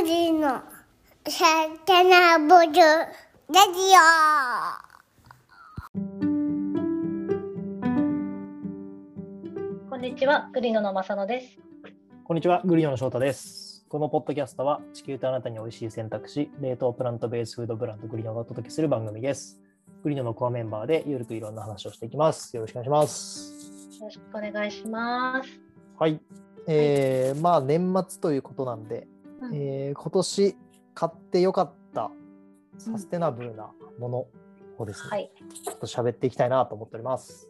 [0.00, 0.62] グリの
[1.28, 1.44] サ
[1.84, 3.80] テナブルラジ
[9.90, 11.58] こんにちは、グリノの正野です。
[12.22, 13.84] こんにちは、グリオの翔太です。
[13.88, 19.60] このポッドキャストは地球とあなたに美味しい選択肢、冷凍プラントベースフードブランドグリノがお届けする番組です。
[20.04, 22.54] グリノのコアメンバーでゆるくいろんな話をしていきます。
[22.54, 23.98] よろしくお願いします。
[23.98, 25.60] よろしくお願いします。
[25.98, 26.20] はい。
[26.68, 29.08] えー、まあ年末ということなんで、
[29.40, 29.54] うん。
[29.54, 30.56] えー今年
[30.94, 32.10] 買ってよかった
[32.76, 34.26] サステナブルなもの
[34.78, 35.30] をですね、はい、
[35.64, 37.48] ちょっと喋っていきたいなと思っております。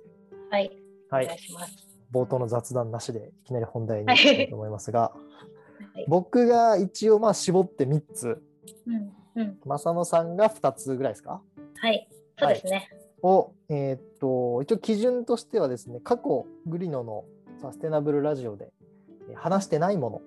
[0.51, 0.71] はい、
[1.11, 1.39] おは願いい。
[1.39, 1.87] します。
[2.13, 8.43] 冒頭の雑談なしでいきなり本題に行きたいと思いますが、はい、僕が一応まあ絞って3つ、
[8.87, 11.43] うん、うん、正野さんが2つぐらいですか？
[11.77, 12.09] はい、
[12.39, 12.91] そうですね。
[13.23, 17.25] を、えーっと一応基準としてはですね過去グリノの
[17.61, 18.73] サステナブルラジオで
[19.31, 20.23] えー話してないもの、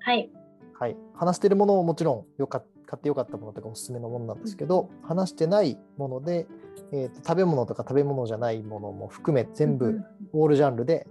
[0.00, 0.30] はい、
[0.78, 6.46] はい、話してるものももちろんよか買ってよかったものとかおすすめのものなんですけど、話してないもので、
[6.92, 11.06] えーっと食べ物とか食べ物じゃないものも含め全部うんオールジャンルで、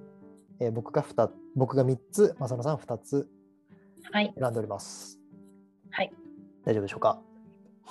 [0.59, 3.28] えー僕が2僕が3つ正野さん2つ
[4.11, 5.17] はい、選んでおります。
[5.89, 6.11] はい、
[6.66, 7.19] 大丈夫でしょうか？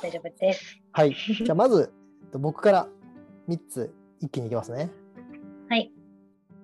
[0.03, 0.81] 大丈夫です。
[0.93, 1.15] はい。
[1.45, 2.89] じゃあまずえっと僕から
[3.49, 4.91] 3つ一気にいきますね。
[5.69, 5.91] はい、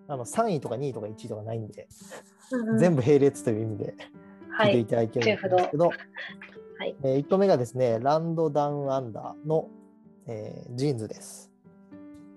[0.06, 1.88] あの3位とか2位とか1位とかないんで、
[2.52, 2.78] うんうん。
[2.78, 3.94] 全部並列という意味で
[4.58, 9.68] はい、聞いていただければと思うんですけど、はい、え1個目がですね、ランドダウンアンダーの、
[10.26, 11.52] えージーンズです。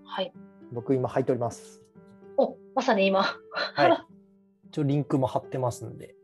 [0.05, 0.31] はい。
[0.71, 1.81] 僕今履いております。
[2.37, 3.23] お、まさに今。
[3.23, 4.05] はい。
[4.69, 6.15] 一応リンクも貼ってますんで、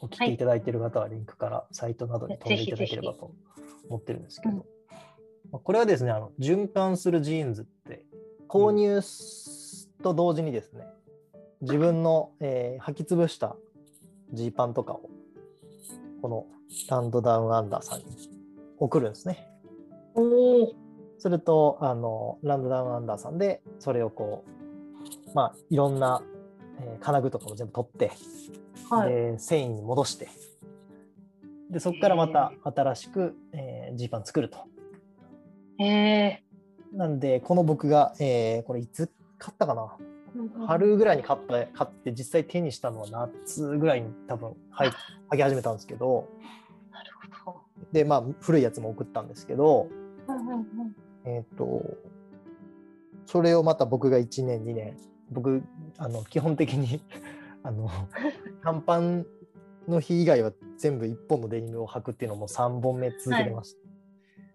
[0.00, 3.30] お聞きいただいている方はリンクからサイトなどに飛んでいただければと
[3.90, 4.64] 思ってるんですけど、うん
[5.50, 8.06] まあこれはですねあの、循環するジーンズって
[8.48, 10.86] 購入すと同時にですね、
[11.60, 13.54] 自分の、えー履き潰した
[14.32, 15.10] ジーパンとかを
[16.22, 16.46] この
[16.88, 18.04] ランドダウンアンダーさんに
[18.78, 19.48] 送るんですね。
[21.18, 26.22] するとあのランドダウンアンダーさんでそれをこうまあいろんな、
[26.80, 28.12] えー金具とかも全部取って、
[28.90, 30.28] はい、で繊維に戻して
[31.70, 34.58] でそこからまた新しく、えージーパン作ると。
[35.78, 36.44] ええ
[36.92, 40.11] なんでこの僕が、えーこれいつ買ったかなー、
[40.66, 44.90] 春ぐらいに買った買って実際手にしたのは夏ぐらいに多分はい
[45.30, 46.28] 履き始めたんですけど。
[46.90, 47.10] なる
[47.44, 47.60] ほ
[47.92, 49.88] でまあ古いやつも送ったんですけど。
[51.24, 51.82] えっ、と
[53.26, 54.96] それをまた僕が1年2年
[55.30, 55.62] 僕
[55.98, 57.00] あの基本的に
[57.62, 57.88] あの
[58.62, 59.26] 短パン
[59.88, 63.76] の日以外は全部1本のデニムを履くっていうのも3本目続けてまし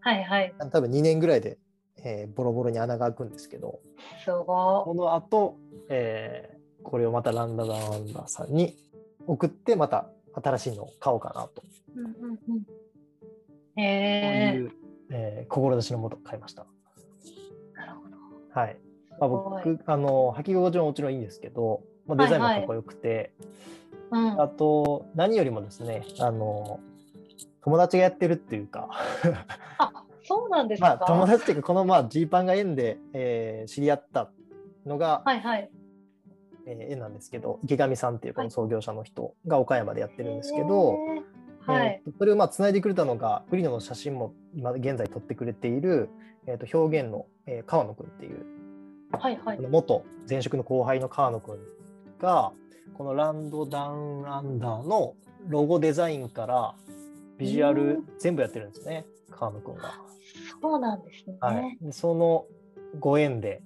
[0.03, 0.23] た、はい。
[0.23, 1.57] はい、多分2年ぐらいで、
[1.97, 3.79] えーボロボロに穴が開くんですけど。
[4.23, 5.57] すごこの後、
[5.89, 8.77] えーこれをまたランダダウンダーさんに
[9.25, 10.07] 送ってまた
[10.41, 11.99] 新しいのを買おうかなと、い。
[11.99, 12.37] うんうんうん。
[12.37, 12.71] こ
[13.75, 14.71] うええいう、
[15.09, 16.65] えー志のもと買いました。
[17.75, 18.15] なるほど。
[18.57, 18.77] はい。
[19.19, 23.33] まあ、僕、あの、履き心地ももちろんいいんですけど、まあ、デザインもかっこよくて、
[24.11, 24.41] うん。
[24.41, 26.79] あと、何よりもですね、あの、
[27.63, 28.89] 友達がやってるっていうか、
[29.77, 30.87] あ、そうなんですか？
[30.99, 34.29] まあ、友達っていうか、この、まあ、ジーパンが縁で、えー知り合った
[34.85, 35.69] のが、はいはい。
[36.67, 40.97] えー縁なんですけど、池上さんっていうこの創業者の人が岡山でやってるんですけど、
[41.65, 41.87] はい。
[41.87, 46.09] えーとそれをまあ繋いでくれたのが、グリノの写真も今現在撮ってくれている、
[46.45, 48.45] えー、と表現の、えー川野くんっていう、
[49.11, 51.57] はいはい元前職の後輩の川野くん
[52.19, 52.51] が
[52.97, 55.15] このランドダウンアンダーの
[55.47, 56.75] ロゴデザインから
[57.37, 60.01] ビジュアル全部やってるんですね川野くんが。
[60.61, 61.37] そうなんですね。
[61.39, 62.45] はい、でその
[62.99, 63.61] ご縁で。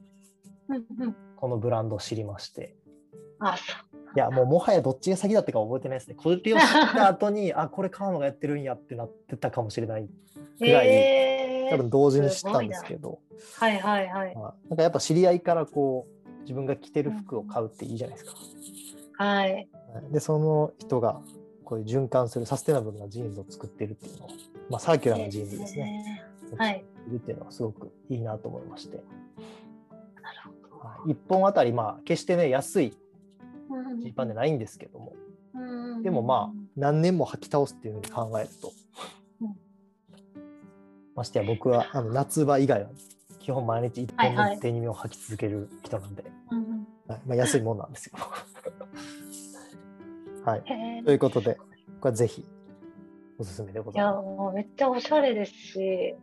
[1.36, 2.76] このブランドを知りまして
[3.42, 3.92] あ、そう。
[4.14, 6.56] いやもうもはやどっちが先だったか覚えてないですねこれを知っ
[6.94, 10.10] た後に あこれ川野がやってるんやってなってたかもしれない
[10.60, 13.20] ぐらい、えー多分同時に知ったんですけど
[13.56, 14.36] はいはいはい。
[14.36, 19.24] まあなんかやっぱ知り合いからこう自分が着てる服を買うっていいじゃないですか。
[19.24, 19.54] はい。
[19.54, 19.68] はい
[20.12, 21.22] でその人が
[21.66, 24.30] こういう循環するサステナブルなジーンズを作ってるっていうのを、
[24.70, 25.84] まあ、 circular なジーンズですね。
[25.84, 26.24] ね。
[26.58, 26.84] はい。
[27.06, 29.08] 作ってるっていうのはすごくいいなと思いまして、なる
[30.70, 30.88] ほど。
[30.88, 33.01] はい、1本あたりまあ決してね安いうん
[34.02, 35.14] ジーパンでないんですけども、
[35.54, 35.60] う
[36.00, 38.72] んでもまあ何年も履き倒すっていうふうに考えると、
[39.42, 39.56] うん。
[41.16, 42.90] ましてや僕はあの夏場以外は
[43.40, 46.30] 基本毎日1本のデニムを履き続ける人なんで、は
[47.18, 47.22] い。
[47.28, 48.14] まあ、安いもんなんですよ。
[50.46, 50.64] はい、
[51.06, 51.62] ということでこ
[52.06, 52.44] れはぜひ
[53.38, 54.26] おすすめでごいやざいます。
[54.26, 56.16] もうめっちゃおしゃれですし、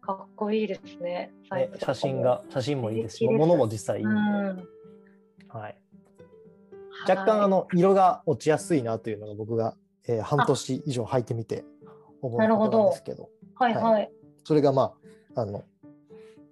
[0.00, 1.32] かっこいいですね。
[1.50, 4.68] ね写真が写真もいいですし物も実際いいんうで、ん。
[5.48, 5.76] はい、
[7.08, 11.64] 若干あはいの色が落ちやすいなというのが僕が、えー半年以上履いてみて
[12.20, 14.10] 思うことなんですけど、はいはい。
[14.44, 14.94] それがま
[15.34, 15.64] あ、あの、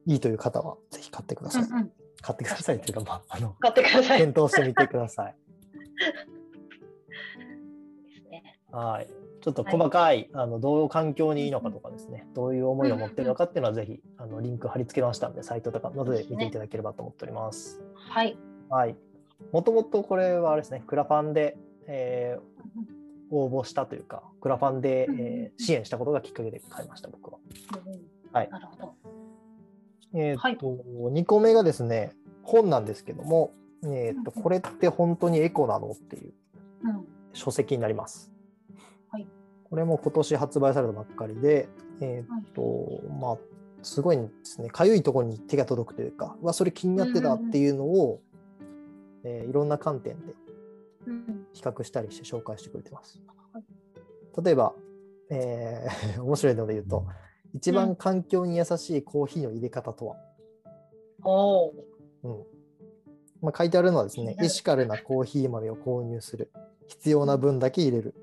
[0.06, 1.62] いいという方はぜひ買ってください。
[1.64, 4.18] うんうん買ってくださいっていうか、まあ、あの、 買ってください。
[4.18, 5.36] 検討してみてください。
[8.04, 8.60] ですね。
[8.70, 9.08] はい。
[9.40, 17.82] ちょっと細かい、あのどういう環境にいいのかとかですね、どういう思いを持ってるのかっていうのは、ぜひあのリンク貼り付けましたので、サイトとかなどで見ていただければと思っております。
[17.94, 18.38] はい。
[18.68, 18.96] はい。
[19.52, 21.56] もともとこれはあれですね、クラファンで、
[21.86, 22.52] えー
[23.34, 27.38] 応募したというか、クラファンで、えー支援したことがきっかけで買いました、僕は。
[28.32, 28.94] はいなるほど。
[30.14, 32.12] えーっはいと、2個目がですね、
[32.42, 33.52] 本なんですけども、
[33.84, 36.32] えーっと、うんこれって本当にエコなのっていう
[36.84, 37.06] うん。
[37.32, 38.30] 書籍になります。
[39.08, 39.26] はい
[39.64, 43.38] これも今年発売されたばっかりで、えーっと、まあ、
[43.82, 48.20] すごいですね、かゆいところに手が届くというか、うわ、それ気になってたっていうのを、
[49.24, 50.34] えーいろんな観点で
[51.06, 51.46] うん。
[51.52, 53.20] 比較したりして紹介してくれてます。
[53.52, 54.44] はい。
[54.44, 54.74] 例えば、
[55.30, 57.06] えー 面白いので言うと、
[57.52, 60.16] 一番環境に優しいコーヒーの入れ方とは？
[62.24, 62.42] うん。
[63.40, 66.50] まあ、書いてあるのはですねエシカルなコーヒー豆を購入する、
[66.86, 68.14] 必要な分だけ入れる、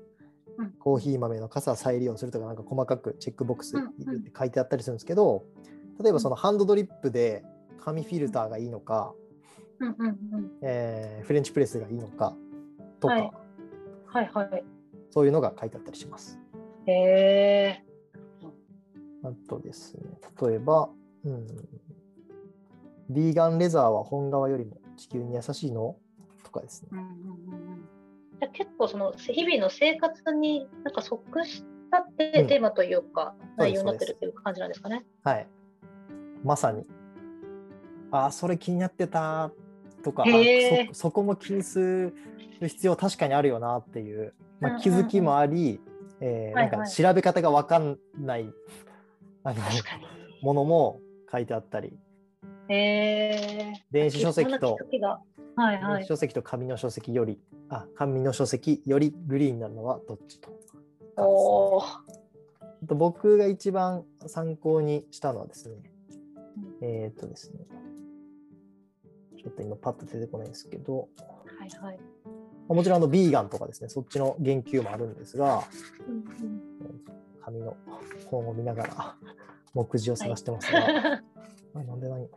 [0.56, 0.70] うん。
[0.72, 3.76] コーヒー豆の傘は再利用するとか、なんか細かくチェックボックス
[4.38, 5.44] 書いてあったりするんですけど、
[6.02, 7.44] 例えばそのハンドドリップで
[7.78, 9.14] 紙フィルターがいいのか、
[9.80, 10.50] うんうんうん。
[10.62, 12.36] えーフレンチプレスがいいのか
[13.00, 13.30] とか、はい
[14.06, 14.64] はいはい。
[15.10, 16.38] そういうのが書いてあったりします。
[16.86, 17.84] へえ。
[19.22, 20.02] あとですね、
[20.40, 20.88] 例えば、
[21.24, 21.46] うん、
[23.10, 25.96] ビーガンレザーは本革よりも地球に優しいの
[26.42, 26.88] とかですね。
[26.92, 27.70] うんうんうん
[28.54, 35.04] 結構その日々の生活になんか即したってうんテーマというか、そうです内容になってるっていう感じなんですかね。
[35.22, 35.46] はい。
[36.42, 36.86] まさに。
[38.10, 39.52] ああ、それ気になってた
[40.02, 40.24] とか、
[40.92, 42.12] そそこも気にす
[42.60, 45.80] る必要確かにあるよなっていう、まあ、気づきもあり、
[46.20, 48.52] えなんか調べ方が分かんない
[49.44, 49.60] あの。
[50.42, 51.00] ものも
[51.30, 51.92] 書いてあったり。
[53.90, 54.78] 電子書籍と
[55.56, 56.06] はい。
[56.06, 57.38] 書籍と紙の書籍より、
[57.68, 60.50] あ、紙の書籍よりグリーンになるのはどっちと。
[61.16, 61.82] お
[62.86, 65.76] と僕が一番参考にしたのはですね、
[66.80, 67.66] えーっとですね、
[69.42, 71.08] ちょっと今パッと出てこないんですけど、
[71.58, 71.98] はいはい。
[72.68, 75.64] もちろんあのビーガンとかですね、そっちの言及もあるんですが、
[76.06, 76.24] うんうん。
[77.42, 77.76] 紙の
[78.30, 79.16] 本を見ながら
[79.72, 80.78] 目次を探してますが、
[81.74, 82.28] あなんで何？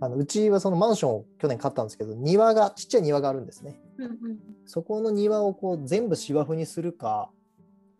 [0.00, 3.80] あのうちはそのマンションを去年買ったんですけど、庭が、ちっちゃい庭があるんですね。
[3.98, 4.38] うんうん。
[4.64, 7.30] そこの庭をこう全部芝生にするか、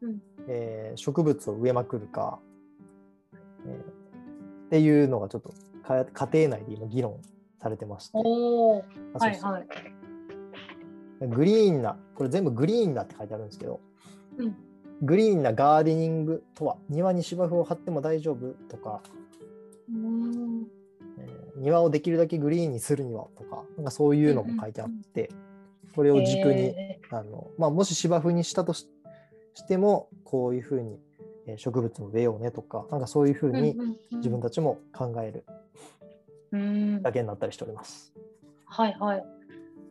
[0.01, 0.23] うん。
[0.47, 2.39] えー植物を植えまくるか、
[3.67, 3.75] えー
[4.69, 5.53] っていうのがちょっと
[5.83, 7.21] か家庭内で今議論
[7.61, 8.19] されてまして。
[11.27, 13.81] グリーンな、これ全部グリーンなって書いてあるんですけど、
[14.39, 14.57] うん。
[15.03, 19.03] グリーンなガーデニングとは、庭に芝生を張っても大丈夫とか、
[19.91, 20.67] うん。
[21.19, 25.29] えー庭をできるだけグリーンにするにはとか、なんかそういうのも書いてあって、
[25.97, 28.89] これを軸に、へあのまあ、もし芝生にしたとし
[29.55, 31.01] しても、こういうふうに
[31.49, 33.77] えー植物も植えようねとか、なんかそういうふうーに
[34.13, 35.45] 自分たちも考える。
[35.49, 35.55] うん
[37.03, 38.13] だけになったりしております。
[38.67, 39.25] はいはい。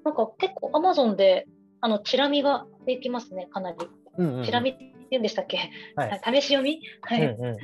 [0.03, 1.47] なんか結構アマゾンで
[1.81, 3.77] あのチラ見ができますね、かなり。
[4.17, 6.81] うんうんうんチラ見って言うんでしたっけ、はい 試し読み？
[7.01, 7.57] はい、うんうん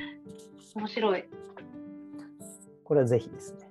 [0.76, 1.24] 面白い。
[2.84, 3.68] これはぜひですね。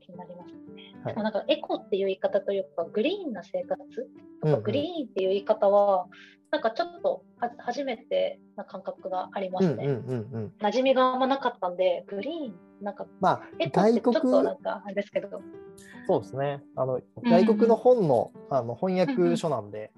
[0.00, 0.94] 気になりますね。
[1.04, 4.10] はいでもなんかエコっていう言い方というか、グリーンな生活？
[4.42, 6.06] うんうんグリーンっていう言い方は、
[6.50, 9.84] なんかちょっとは初めてな感覚がありますね。
[9.86, 13.42] うんうんうんうん馴染みがあんまなかったんで、グリーン、なんかまあ
[13.72, 15.40] 外国ちょっとなんかあれですけど、
[16.06, 16.62] そうですね。
[16.76, 19.92] あのうん外国の本の,、あの翻訳書なんで、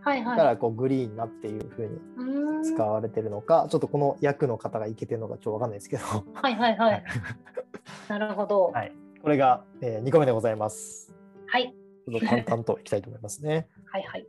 [0.00, 0.36] はいはい。
[0.36, 7.04] だからこうグリーンなっていうふうにうーん使われてるのか、ちょっとこの訳の方がいけてるのかちょっとわかんないですけど、はいはいはい。
[8.08, 8.68] なるほど。
[8.68, 8.92] はい
[9.24, 11.10] これが、え2個目でございます。
[11.46, 11.74] はい。
[12.04, 13.68] ちょっと淡々といきたいと思いますね。
[13.90, 14.26] はいはい。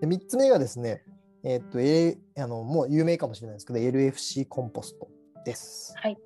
[0.00, 1.02] で3つ目がですね、
[1.44, 5.08] えーっと、えあのもう有名かもしれないですけど、LFC コンポスト
[5.44, 5.94] です。
[5.96, 6.18] はい。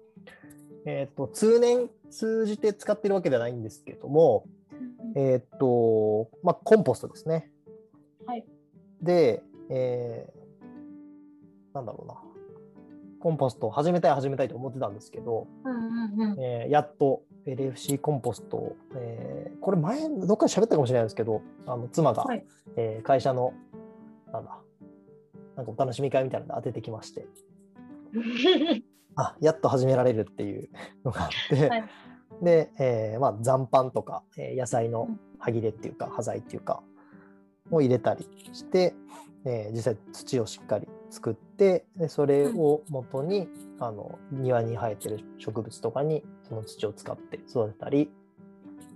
[0.86, 4.44] えーっと、通年通じて使ってるわけではないんですけども、
[5.16, 7.50] えーっと、まあ、コンポストですね。
[8.26, 8.44] はい。
[9.02, 10.44] で、えー
[11.74, 12.14] なんだろうな。
[13.18, 16.40] コンポストを始めたい始めたいと思ってたんですけど、うんうんうん。
[16.40, 22.44] えーやっと LFC コンポストを、えーこれ前どっかで喋ったかもしれないですけど、あの妻が、はい。
[22.76, 23.54] えー会社の
[24.32, 24.58] なんだ
[25.56, 27.26] なんかお楽しみ会みたいなので当ててきまして、
[29.16, 30.68] あやっと始められるっていう
[31.04, 31.84] のがあって、はい。
[32.42, 35.08] で、えーまあ、残飯とか、えー野菜の
[35.38, 36.82] 歯切れっていうか端材っていうか
[37.70, 38.94] を入れたりして、
[39.44, 43.48] えー実際土をしっかり作ってでそれを元に、
[43.78, 48.10] あの庭に生えてる植物とかにその土を使って育てたり、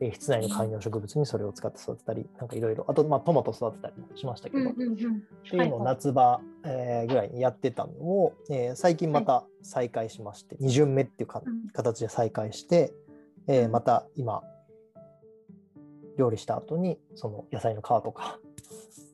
[0.01, 2.85] えー室内の観葉植物にそれを使って育てたりなんかいろいろ。
[2.89, 11.69] あと、まあ、トマト育てたりもしましたけど、うんうんうんっていうのを夏場、えーぐらいにやってたのを、えー最近また再開しまして、2巡目っていうかうん。
[11.73, 12.93] 形で再開して、
[13.49, 14.43] えーまた今
[16.17, 18.39] 料理した後にその野菜の皮とか、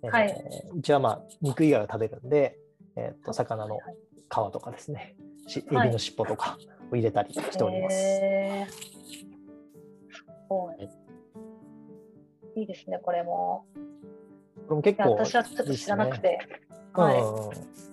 [0.03, 0.45] えーはい。
[0.77, 2.59] うちはまあ肉以外は食べるんで、
[2.97, 3.79] えーと魚の
[4.29, 5.15] 皮とかですね
[5.47, 6.59] しエビはいの尻尾とか
[6.91, 7.97] を入れたりしております。
[7.97, 10.89] へーすごい。
[12.61, 13.67] いいですね、これも。
[14.69, 16.39] これも結構私はちょっと知らなくて。
[16.93, 17.21] はい。
[17.21, 17.85] うん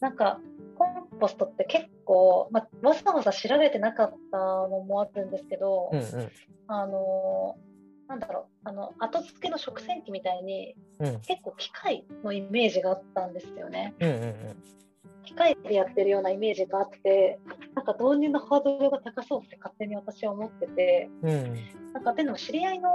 [0.00, 0.38] なんか、
[0.76, 6.30] コンポストって結構、まあ、わざわざ調べてなかったのもあるんですけど、うんうん
[6.66, 7.74] あのー
[8.06, 13.94] なんだろう、あの、後付けの食洗機みたいに、うん結構機械のイメージがあったんですよね。
[13.98, 14.62] うんうんうん
[15.24, 17.38] 機械でやってるようなイメージがあって、
[17.74, 21.54] なんか導入のハードルが高そうって勝手に私は思ってて、うん
[21.92, 22.90] なんかっていうのも知り合いの、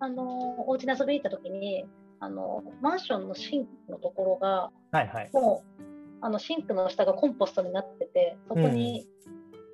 [0.00, 1.86] あのお家に遊びに行った時に、
[2.20, 5.30] あのマンションのシンクのところが、はいはい。
[5.32, 5.82] もう
[6.20, 9.06] あのシンクの下がコンポストになってて、そこに、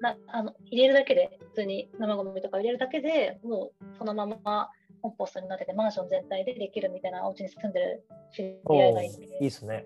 [0.01, 4.71] なあの入れるだけで、普通に生ゴミとか入れるだけでもうそのまま
[5.05, 9.85] コンポストになってて、マンション全体でできるみたいなお家に住んでる知り合いがいて、いいですね。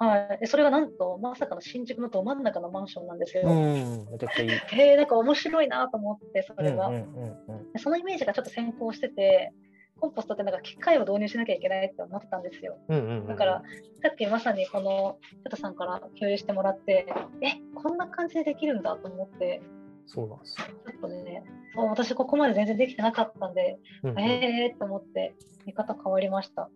[0.00, 3.44] はい、でそれがなんと、まさかの新宿のど真ん中のマンションなんですよ。
[3.46, 4.50] うん、めちゃくちゃいい。
[4.50, 4.58] へ
[4.94, 6.88] え、なんか面白いなと思って、それが。
[6.88, 7.02] うんうん
[7.48, 9.52] うんでそのイメージがちょっと先行してて、
[10.00, 12.78] コンポストってなんか機械を導入しなきゃいけないって思ってたんですよ。
[12.88, 13.62] うんうんうんうんだから、
[14.02, 17.06] さっきまさにこのチョトさんから共有してもらって、
[17.42, 19.62] え、こんな感じでできるんだと思って、
[20.08, 20.60] そうなんです。
[20.60, 20.66] よ。
[20.66, 24.18] ちょっとね、そう私ここまで全然できてなかったんで、うんうん。
[24.20, 25.34] えーと思って、
[25.66, 26.68] 見方変わりました。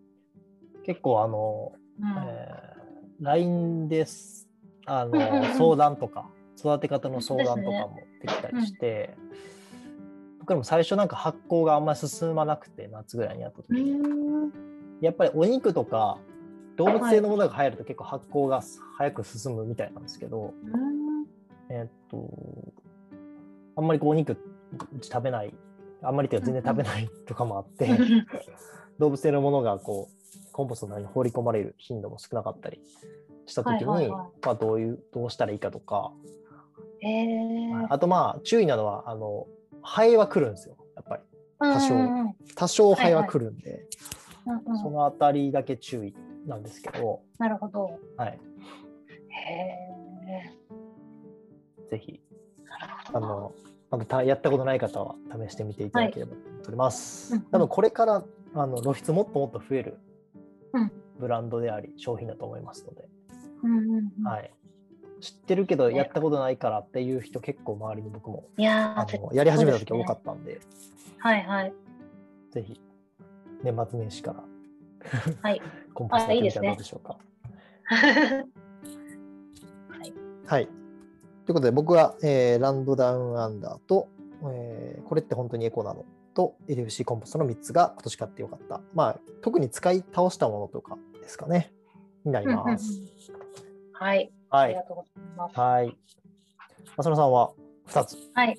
[0.84, 2.08] 結構あの、うん。
[2.28, 2.72] えー
[3.20, 4.48] LINE です。
[4.84, 5.56] あの、うんうんうん。
[5.56, 9.14] 相談とか育て方の相談とかもできたりして、
[10.40, 14.52] 僕らも最初なんか発酵があんまり進まなくて夏ぐらいにやった時うに、ん。
[15.00, 16.18] やっぱりお肉とか
[16.76, 18.60] 動物性のものが入ると結構発酵が
[18.98, 20.52] 早く進むみたいなんですけど、
[21.68, 22.28] えーっと
[23.76, 24.36] あんまりこうお肉
[25.02, 25.54] 食べない
[26.02, 27.88] あんまりっていうか全然食べないとかもあって、
[28.98, 32.80] 動物性のものがこうコンポストの中に放り込まれる頻度も少なかったり
[33.46, 34.30] した時に、はいはいはい。
[34.44, 36.12] まあ、どういうどうしたらいいかとか、
[37.02, 37.86] えー。
[37.88, 39.46] あとまあ注意なのはあの
[39.80, 41.22] ハエは来るんですよやっぱり。
[41.58, 41.94] 多少
[42.56, 43.86] 多少ハエは来るんで、
[44.46, 44.78] うんうん。
[44.78, 46.14] そのあたりだけ注意
[46.46, 47.98] なんですけど、なるほど。
[48.16, 48.38] はい、
[49.28, 49.92] へ
[51.88, 52.20] ぜひ
[53.14, 53.52] あの
[53.90, 55.14] まだたやったことない方は
[55.46, 57.34] 試してみていただければと思っております。
[57.34, 57.42] はい。
[57.42, 59.98] うん多分これからあの露出もっともっと増える
[60.72, 60.92] うん。
[61.18, 63.08] ブランドであり商品だと思いますので、
[64.24, 64.50] はい、
[65.20, 70.60] 知ってるけどねやったことないからっていう人結構周りに僕もいやあーのやり始めた時多かったんで。
[71.18, 71.72] はいはい。
[72.50, 72.80] ぜひ
[73.62, 74.42] 年末年始から。
[75.42, 75.62] はい。
[75.94, 77.18] コンポストやってみたどうでしょうか。
[80.46, 80.68] はい。
[81.46, 84.08] ということで僕は、えーランドダウンアンダーと、
[84.50, 88.80] えーこれって本当にエコなのと LFC コンポストの3つが今年買ってよかった。
[88.94, 91.72] まあ特に使い倒したものとかですかね。
[92.24, 93.00] になります。
[93.92, 94.32] はい。
[94.48, 94.82] はいありが。
[94.82, 95.60] とうございます。
[95.60, 95.98] はい。
[96.96, 97.52] 浅野さんは
[97.88, 98.16] 2つ。
[98.34, 98.58] はい。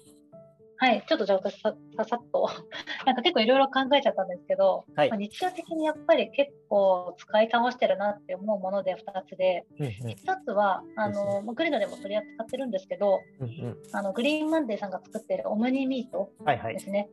[0.83, 1.05] はい。
[1.07, 2.49] ちょっとじゃあ私さささっと、
[3.07, 16.79] なんか結構いろいろ考えちゃったんですけど、はいまあ、日常的にやっぱり結構使い倒してるなって思うもので2つで、うんうん1つは、あですの、まあグリノでも取り扱ってるんですけど、うんうんあの、グリーンマンデーさんが作ってるオムニミートはいはいで。
[16.79, 17.07] すね。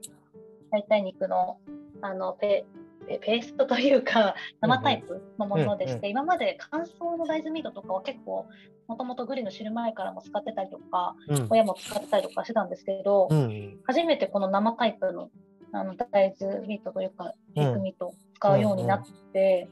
[0.73, 1.59] 代替肉の
[2.03, 2.65] あのペ
[3.11, 6.11] ペペーストというか生タイプのものでして、うんうん。
[6.11, 8.47] 今まで乾燥の大豆ミートとかは結構
[8.87, 11.47] もともとグリの知る前からも使ってたりとかうん。
[11.51, 15.31] 親も使ってたりとかしてたんですけど、うん初めてこの生タイプの
[15.73, 19.69] あの大豆ミートというか肉ミートを使うようになって、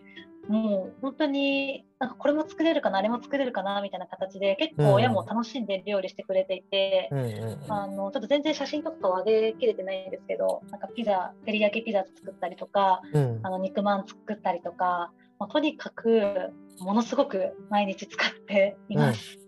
[0.49, 7.09] もう本当になんかこれも作れるかなあれも作れるかなみたいな形で結構親も楽しんで料理してくれていて。
[7.11, 19.39] うんうんうんあのちょっと全然写真とかは上げきれてないんですけど、なんかピザ、照り焼きピザ作ったりとか、うんあの肉まん作ったりとか、まあとにかくものすごく毎日使っています。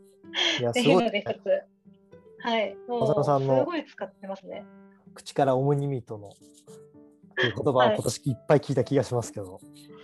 [0.61, 1.63] いや っていいうので一つ。
[2.43, 4.65] はい、もうすごい使ってますね。
[5.15, 6.31] 口からオムニミートのっ
[7.37, 9.61] ていう言葉をはい今年いっぱい聞いた気がしますけど、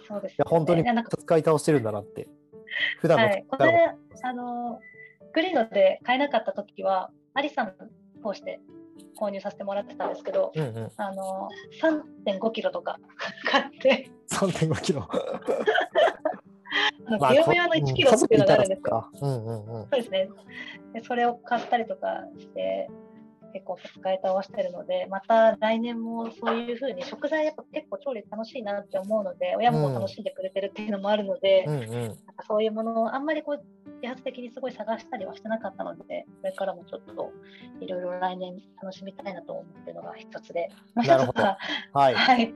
[0.08, 0.34] そうです、ね。
[0.38, 2.28] いや本当に使い倒してるんだなって
[3.00, 4.80] 普段のはい、これ、あの、
[5.32, 7.74] グリーノで買えなかった時は、アリさん
[8.24, 8.60] 通して
[9.18, 11.48] 購入させてもらってたんですけど、うんうんあの、
[12.24, 12.98] 3.5キロとか
[13.50, 15.08] 買って、3.5キロ
[17.18, 18.82] まあ業務用の1キロっていうのがあるんですよ。
[18.82, 19.10] か。
[19.20, 19.82] うんうんうん。
[19.82, 20.28] そうですね
[20.92, 21.02] で。
[21.02, 22.88] それを買ったりとかして、
[23.56, 31.90] 結構使い倒してるので、また来年もそういうふうに食材やっぱ結構調理楽しいなって思うので、親も楽しんでくれてるっていうのもあるので、うんうん。
[31.90, 37.32] なんかそういうものをあんまりこう自発的にすごい探したりはしてなかったので、これからもちょっと
[37.80, 41.58] いろいろ来年楽しみたいなと思ってるのが一つで、もう一つは、
[41.94, 42.14] はい。
[42.14, 42.54] はい、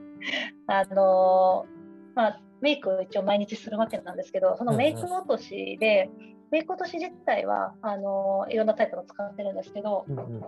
[0.67, 1.81] あのー
[2.13, 6.09] まあ、メイクを一応毎日するわけなんですけど、そのメイク落としで、
[6.51, 10.41] メイク落とし自体はあのーいろんなタイプの使ってるんですけど、うんうん。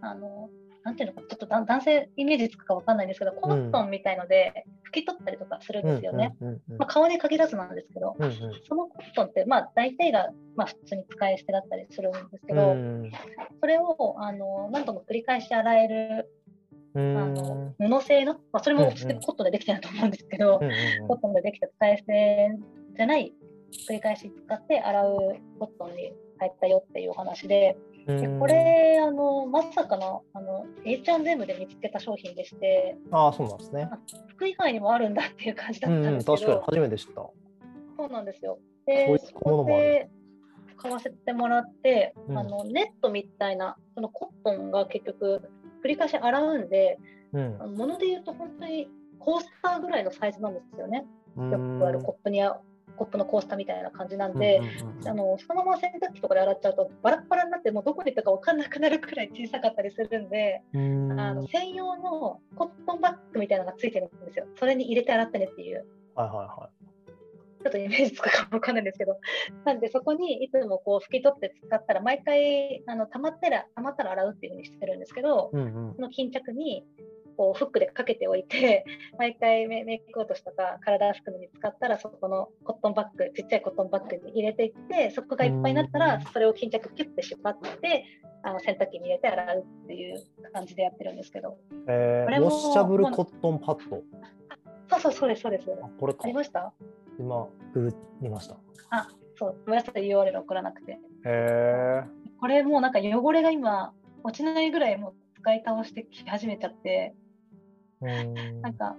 [0.00, 6.34] あのーなんていうのか、ちょっとだ男性イメージつくかわかんないんですけど、コットンみたいので拭き取ったりとかするんですよね。
[6.40, 8.32] うんうんうんまあ、顔に限らずなんですけど、うん
[8.66, 13.10] そのコットンって、まあ、大体が、まあ、普通に使い捨てだったりするんですけうど、ん。
[13.60, 16.30] それをあの何度も繰り返し洗える
[16.94, 17.18] うん。
[17.18, 22.56] あの布製の、まあ、それも普通にコットンでできてると思うんですけど、うんうんコットンでできた使い捨て
[22.96, 23.32] じゃない
[23.88, 25.16] 繰り返し使って洗う
[25.58, 27.88] コットンに入ったよっていうお話で、うん
[28.20, 33.90] でこれあのまさかのあの H&M で見つけた商品でしてああ、そうなんですね。
[34.28, 37.14] 服以外にもあるんだっていう感じだったんですけど、確かに初めて知った。
[37.14, 37.34] そ
[38.06, 38.58] うなんですよ。
[38.86, 40.08] で、そこで
[40.78, 45.42] 買わせてもらって、うんあのネットみたいな、そのコットンが結局、
[45.84, 46.98] 繰り返し洗うんで、
[47.34, 51.04] うんもので言うと本当にコースターぐらいのサイズなんですよね。
[51.36, 51.50] うん。
[51.50, 52.58] よくあるコップにあ
[52.96, 54.60] コップのコースターみたいな感じなんで、
[55.06, 60.76] あのそのまま洗濯機とかで洗っちゃうとバラッバラになってもうどこに行ったか分かんなくなるくらい小さかったりするんで、あ
[61.34, 64.46] の専用のコットンバッグみたいなのがついてるんですよ。
[64.58, 65.86] それに入れて洗ってねっていう。
[66.14, 66.70] はいはいは
[67.62, 69.18] ちょっとイメージつくかもわかんないんですけど、
[69.64, 75.56] なんでそこにいつもこう拭き取って使ったら、毎回あの溜まったら溜まったら洗うっていうふうにしてるんですけど、い。
[75.56, 76.86] うんうんその巾着に
[77.38, 78.84] こうフックでかけておいて、
[79.16, 88.04] 毎回メメイク落としとか体拭くのに使ったら、そこのコットンバッグ、ちっちゃいコットンバッグに入れていって、そこがいっぱいになったら、それを巾着キュッて縛って、
[88.42, 90.16] あの洗濯機に入れて洗うっていう
[90.52, 94.02] 感じでやってるんですけど、えー、これもウォッシャブルコットンパッド。
[94.90, 95.70] そうそうそうです、そうです。
[95.72, 96.32] あ、これかあり。
[96.34, 96.72] ました？
[97.20, 98.56] 今、ググりました。
[99.36, 100.92] そう、ごめんなさい、URL 送らなくて。
[100.92, 102.02] へえ。
[102.40, 103.92] これもうなんか汚れが今
[104.24, 107.27] 落ちないぐらいもう使い倒してき始めちゃってうん
[108.00, 108.96] なんか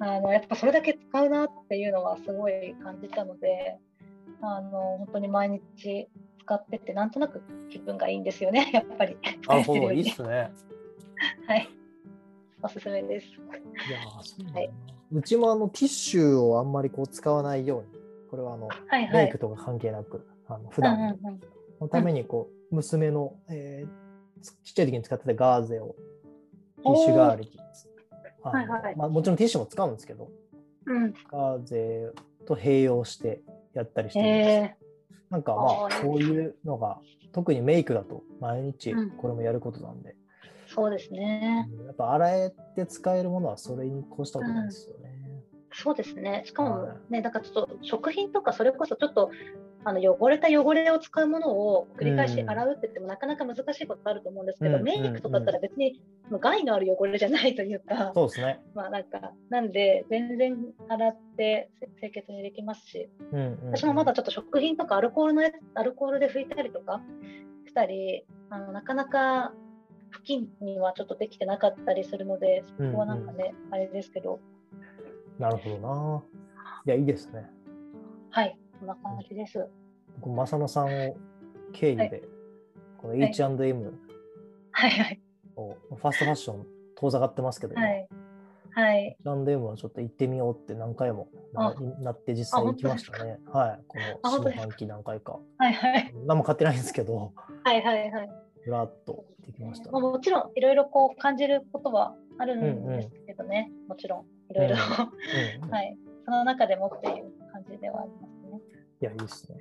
[0.00, 3.78] あのやっぱそれだけ使うなっていうのはすごい感じたので
[4.40, 6.08] あの本当に毎日
[6.40, 9.16] 使っててなんとなく気分がいいんですよねやっぱり。
[9.48, 10.50] なるほど、 いいっすね。
[11.46, 11.68] はい。
[12.62, 13.26] おすすめです。
[13.28, 13.30] い
[13.92, 14.70] やーそうはい。
[15.12, 19.24] うちもあのティッシュをあんまりこう使わないように、これはあのはいはい。
[19.24, 21.40] メイクとか関係なく、あの普うんうん段うん。
[21.80, 24.04] のためにこう娘の、えー
[24.62, 25.96] ちっちゃい時に使ってたガーゼを
[26.82, 27.50] ティッシュ代わりに
[28.50, 28.96] はいはい。
[28.96, 30.30] まあ、もちろんティッシュも使うんですけど、
[30.86, 31.14] うん。
[31.30, 32.12] ガーゼ
[32.46, 34.48] と併用してやったりしてるんです。
[34.50, 34.76] え
[35.30, 36.98] なんかまああーこういうのが
[37.32, 39.10] 特にメイクだと毎日うん。
[39.12, 41.68] これもやることなんで、ー、そうですね。
[41.78, 45.14] うんやっぱ洗えて使えるものはそれに越したことないですよね。
[45.72, 46.44] そうですね。
[46.46, 49.30] しかもはねだからちょっと食品とかそれこそちょっと
[49.86, 56.00] あの汚れた汚れを使うものを繰り返し洗うって言ってもなかなか難しいことあると思うんですけど、うんメイクとかだったら別に
[56.40, 58.60] 害のある汚れじゃないというか、そうですね。
[58.74, 60.56] まあなんかなんで全然
[60.88, 61.70] 洗って
[62.00, 63.76] 清潔にできますし、うんうんうん。
[63.76, 67.02] 私もまだちょっと食品とかアルコールのやつアルコールで拭いたりとか
[67.66, 69.52] したりあのなかなか
[70.12, 74.40] 付近にはちょっとできてなかったりすするのでそこはなんかね、あれですけど。
[75.38, 76.24] なるほどな。
[76.86, 77.50] いや、いいですね。
[78.30, 79.66] はいこんな感じです。
[80.20, 81.16] 僕、正野さんを
[81.72, 82.22] 経由で、はい
[83.04, 83.92] この H&M
[84.72, 85.20] はいはい
[85.56, 88.08] を、ファストファッション遠ざかってますけど、今はい
[88.70, 89.16] はい。
[89.20, 93.38] H&M はちょっと行ってみようって何回もなあなって実際行きましたね。
[93.52, 93.80] はい。
[93.86, 95.38] こあの下半期何回か。
[95.58, 96.14] はいはい。
[96.26, 97.32] 何も買ってないんですけど、
[97.62, 98.30] はいはいはい。
[98.64, 104.78] ふらっと行ってきました、まあ、もちろんいろいろこう感じることはあるんですけどね、もちろんいろいろ、う
[105.60, 105.96] んうん はい。
[106.24, 108.23] その中でもっていう感じではありますね。
[109.00, 109.58] いや、いいですね。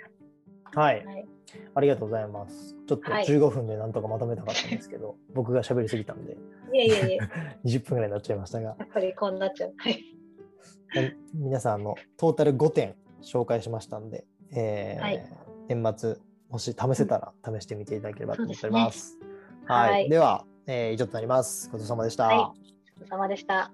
[0.75, 1.27] はい、はい。
[1.75, 2.75] ありがとうございます。
[2.87, 6.37] ちょっとはい15分でなんとかまとめたかったんですけど、 僕が喋りすぎたんで、い
[6.79, 7.29] えいえいえ、 や
[7.65, 9.73] 20分ぐらいになっちゃいましたが、っぱりこうなっちゃう。
[9.77, 10.03] はい。
[11.33, 15.29] 皆さんあのトータル5点紹介しましたんで、えーはい
[15.69, 16.17] 年末
[16.49, 19.17] もし試せたら試してみていただければと思っております。
[19.17, 19.27] ね
[19.65, 21.69] はい、はいでは、えー以上となります。
[21.71, 22.27] ごちそうさまでした。
[22.27, 23.71] はいお疲れ様でした。